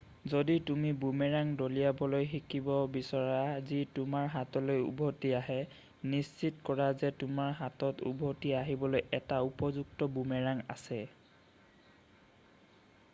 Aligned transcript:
যদি 0.31 0.53
তুমি 0.67 0.91
বুমেৰাং 1.01 1.49
দলিয়াবলৈ 1.57 2.23
শিকিব 2.31 2.69
বিচৰা 2.95 3.35
যি 3.71 3.81
তোমাৰ 3.99 4.31
হাতলৈ 4.37 4.79
উভটি 4.87 5.33
আহে 5.41 5.57
নিশ্চিত 6.15 6.65
কৰা 6.71 6.89
যে 7.05 7.13
তোমাৰ 7.25 7.53
হাতত 7.61 8.09
উভতি 8.15 8.55
আহিবলৈ 8.65 9.05
এটা 9.21 9.41
উপযুক্ত 9.51 10.11
বুমেৰাং 10.19 10.65
আছে 10.79 11.03